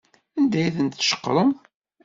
Anda 0.37 0.57
ay 0.63 0.71
ten-tceqrem? 0.75 1.51